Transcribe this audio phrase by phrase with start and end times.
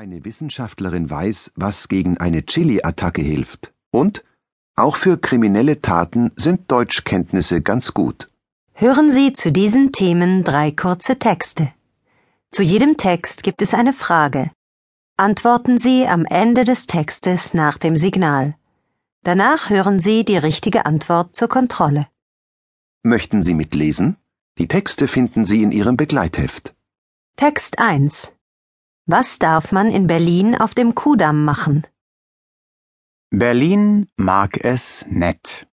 [0.00, 3.74] Eine Wissenschaftlerin weiß, was gegen eine Chili-Attacke hilft.
[3.90, 4.24] Und
[4.74, 8.30] auch für kriminelle Taten sind Deutschkenntnisse ganz gut.
[8.72, 11.70] Hören Sie zu diesen Themen drei kurze Texte.
[12.50, 14.50] Zu jedem Text gibt es eine Frage.
[15.18, 18.54] Antworten Sie am Ende des Textes nach dem Signal.
[19.22, 22.06] Danach hören Sie die richtige Antwort zur Kontrolle.
[23.02, 24.16] Möchten Sie mitlesen?
[24.56, 26.74] Die Texte finden Sie in Ihrem Begleitheft.
[27.36, 28.32] Text 1
[29.06, 31.86] was darf man in Berlin auf dem Kudamm machen?
[33.30, 35.66] Berlin mag es nett.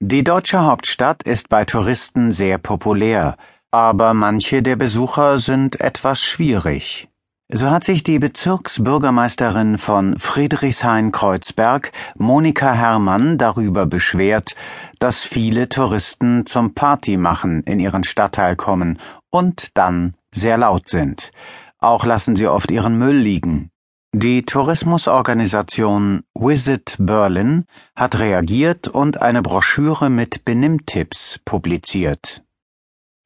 [0.00, 3.36] Die deutsche Hauptstadt ist bei Touristen sehr populär,
[3.70, 7.08] aber manche der Besucher sind etwas schwierig.
[7.52, 14.54] So hat sich die Bezirksbürgermeisterin von Friedrichshain-Kreuzberg, Monika Herrmann, darüber beschwert,
[15.00, 19.00] dass viele Touristen zum Partymachen in ihren Stadtteil kommen
[19.30, 21.32] und dann sehr laut sind.
[21.80, 23.70] Auch lassen sie oft ihren Müll liegen.
[24.12, 27.64] Die Tourismusorganisation Visit Berlin
[27.96, 32.42] hat reagiert und eine Broschüre mit Benimmtipps publiziert.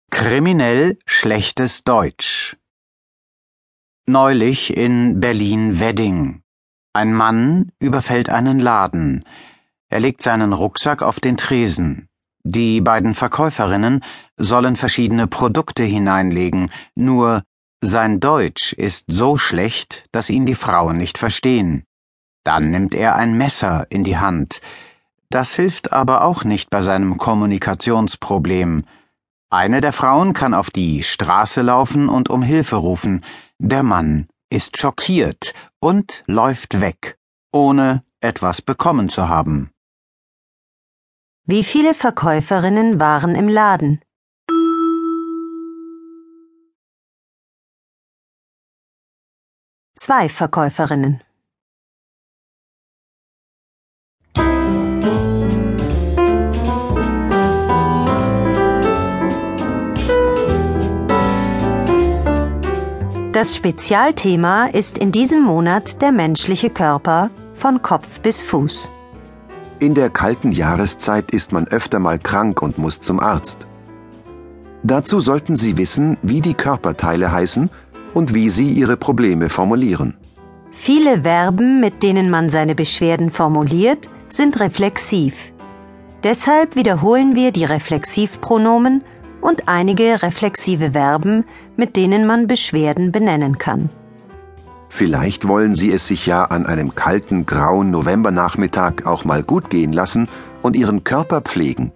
[0.10, 2.58] Kriminell schlechtes Deutsch.
[4.08, 6.42] Neulich in Berlin-Wedding.
[6.94, 9.24] Ein Mann überfällt einen Laden.
[9.90, 12.10] Er legt seinen Rucksack auf den Tresen.
[12.44, 14.04] Die beiden Verkäuferinnen
[14.36, 17.44] sollen verschiedene Produkte hineinlegen, nur
[17.82, 21.84] sein Deutsch ist so schlecht, dass ihn die Frauen nicht verstehen.
[22.44, 24.62] Dann nimmt er ein Messer in die Hand.
[25.30, 28.86] Das hilft aber auch nicht bei seinem Kommunikationsproblem.
[29.50, 33.24] Eine der Frauen kann auf die Straße laufen und um Hilfe rufen.
[33.60, 37.18] Der Mann ist schockiert und läuft weg,
[37.52, 39.72] ohne etwas bekommen zu haben.
[41.46, 44.02] Wie viele Verkäuferinnen waren im Laden?
[50.00, 51.22] Zwei Verkäuferinnen.
[63.32, 68.92] Das Spezialthema ist in diesem Monat der menschliche Körper von Kopf bis Fuß.
[69.80, 73.66] In der kalten Jahreszeit ist man öfter mal krank und muss zum Arzt.
[74.84, 77.72] Dazu sollten Sie wissen, wie die Körperteile heißen
[78.18, 80.16] und wie sie ihre Probleme formulieren.
[80.72, 85.36] Viele Verben, mit denen man seine Beschwerden formuliert, sind reflexiv.
[86.24, 89.04] Deshalb wiederholen wir die Reflexivpronomen
[89.40, 93.92] und einige reflexive Verben, mit denen man Beschwerden benennen kann.
[94.90, 99.94] Vielleicht wollen Sie es sich ja an einem kalten, grauen Novembernachmittag auch mal gut gehen
[99.94, 100.28] lassen
[100.64, 101.92] und Ihren Körper pflegen.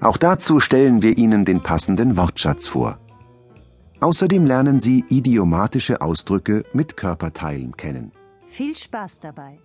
[0.00, 2.98] Auch dazu stellen wir Ihnen den passenden Wortschatz vor.
[4.00, 8.12] Außerdem lernen Sie idiomatische Ausdrücke mit Körperteilen kennen.
[8.46, 9.58] Viel Spaß dabei!